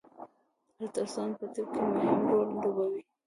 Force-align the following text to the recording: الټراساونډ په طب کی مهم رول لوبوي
الټراساونډ 0.83 1.33
په 1.39 1.45
طب 1.53 1.65
کی 1.73 1.81
مهم 1.93 2.19
رول 2.31 2.47
لوبوي 2.61 3.01